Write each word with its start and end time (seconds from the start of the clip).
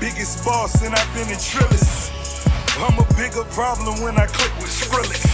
biggest 0.00 0.42
boss, 0.44 0.82
and 0.82 0.94
I've 0.94 1.12
been 1.14 1.28
a 1.28 1.36
trillist. 1.36 2.08
I'm 2.80 2.96
a 2.98 3.06
bigger 3.14 3.44
problem 3.52 4.00
when 4.00 4.16
I 4.16 4.24
click 4.26 4.50
with 4.56 4.72
Skrillex. 4.72 5.28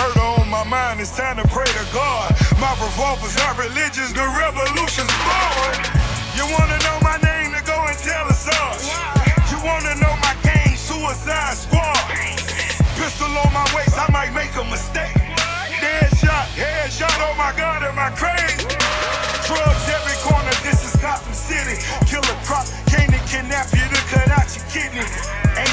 Murder 0.00 0.24
on 0.40 0.48
my 0.48 0.64
mind, 0.64 1.00
it's 1.00 1.14
time 1.14 1.36
to 1.36 1.46
pray 1.48 1.68
to 1.68 1.86
God. 1.92 2.32
My 2.58 2.72
revolver's 2.80 3.36
not 3.36 3.60
religious, 3.60 4.10
the 4.16 4.24
revolution's 4.40 5.12
born. 5.28 5.76
You 6.32 6.48
wanna 6.56 6.80
know 6.80 6.98
my 7.04 7.20
name, 7.20 7.52
to 7.52 7.62
go 7.62 7.76
and 7.84 7.98
tell 8.00 8.26
us 8.26 8.48
all. 8.48 8.74
You 9.52 9.60
wanna 9.62 9.94
know 10.00 10.16
my 10.24 10.34
game, 10.42 10.76
Suicide 10.76 11.54
Squad. 11.54 12.00
Pistol 12.96 13.28
on 13.28 13.52
my 13.52 13.68
waist, 13.76 14.00
I 14.00 14.08
might 14.10 14.32
make 14.32 14.56
a 14.56 14.64
mistake. 14.64 15.13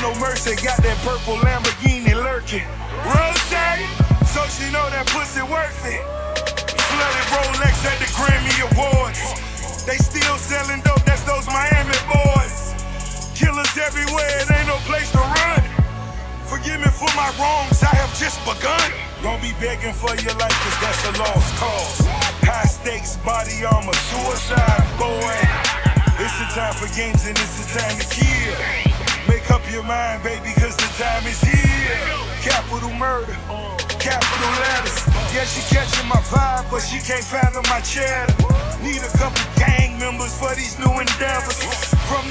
No 0.01 0.13
mercy, 0.17 0.57
got 0.65 0.81
that 0.81 0.97
purple 1.05 1.37
Lamborghini 1.45 2.17
lurking. 2.17 2.65
Rose, 3.05 3.37
so 4.33 4.41
she 4.49 4.65
know 4.73 4.81
that 4.89 5.05
pussy 5.13 5.45
worth 5.45 5.85
it. 5.85 6.01
Flooded 6.89 7.27
Rolex 7.29 7.75
at 7.85 7.97
the 8.01 8.09
Grammy 8.17 8.51
Awards. 8.73 9.21
They 9.85 10.01
still 10.01 10.37
selling 10.41 10.81
dope, 10.81 11.05
that's 11.05 11.21
those 11.23 11.45
Miami 11.53 11.93
boys. 12.09 12.73
Killers 13.37 13.69
everywhere, 13.77 14.29
it 14.41 14.49
ain't 14.49 14.67
no 14.67 14.81
place 14.89 15.11
to 15.13 15.21
run. 15.21 15.61
Forgive 16.49 16.81
me 16.81 16.89
for 16.89 17.09
my 17.13 17.29
wrongs, 17.37 17.81
I 17.85 17.93
have 18.01 18.13
just 18.17 18.41
begun. 18.41 18.89
Don't 19.21 19.41
be 19.41 19.53
begging 19.61 19.93
for 19.93 20.17
your 20.17 20.33
life, 20.41 20.57
cause 20.65 20.77
that's 20.81 21.01
a 21.05 21.13
lost 21.21 21.49
cause. 21.61 22.01
High 22.41 22.65
stakes, 22.65 23.17
body 23.21 23.61
armor, 23.69 23.93
suicide, 24.09 24.81
boy. 24.97 25.37
It's 26.17 26.37
the 26.37 26.45
time 26.53 26.73
for 26.73 26.89
games 26.97 27.25
and 27.25 27.37
it's 27.37 27.57
the 27.61 27.79
time 27.79 27.97
to 27.97 28.05
kill. 28.09 28.20
Your 29.81 29.87
mind, 29.87 30.21
baby, 30.21 30.53
cause 30.61 30.77
the 30.77 30.85
time 31.01 31.25
is 31.25 31.41
here. 31.41 31.97
Capital 32.45 32.93
murder, 33.01 33.33
capital 33.97 34.51
letters. 34.61 35.01
Yeah, 35.33 35.41
she 35.49 35.57
catching 35.73 36.05
my 36.05 36.21
vibe, 36.29 36.69
but 36.69 36.85
she 36.85 37.01
can't 37.01 37.25
fathom 37.25 37.65
my 37.65 37.81
cheddar. 37.81 38.29
Need 38.85 39.01
a 39.01 39.09
couple 39.17 39.41
gang 39.57 39.97
members 39.97 40.37
for 40.37 40.53
these 40.53 40.77
new 40.77 40.93
endeavors. 41.01 41.57
From 42.05 42.29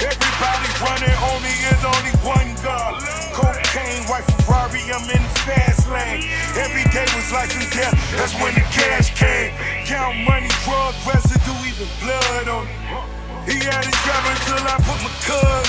Everybody 0.00 0.70
running, 0.82 1.16
only 1.32 1.54
is 1.70 1.82
only 1.84 2.14
one 2.26 2.50
God. 2.62 3.02
Cocaine, 3.34 4.04
white 4.10 4.26
Ferrari, 4.42 4.82
I'm 4.90 5.06
in 5.10 5.22
the 5.22 5.34
fast 5.46 5.88
lane. 5.88 6.26
Every 6.58 6.84
day 6.90 7.06
was 7.14 7.30
life 7.32 7.52
and 7.54 7.68
death, 7.72 7.96
that's 8.16 8.34
when 8.40 8.54
the 8.54 8.64
cash 8.74 9.14
came. 9.14 9.52
Count 9.86 10.16
money, 10.24 10.50
drug 10.64 10.94
residue, 11.06 11.58
even 11.68 11.88
blood 12.02 12.48
on 12.48 12.66
it. 12.66 13.08
He 13.48 13.56
had 13.64 13.80
it 13.86 13.96
driving 14.04 14.40
till 14.44 14.60
I 14.60 14.76
put 14.84 14.98
my 15.00 15.12
cuz 15.24 15.68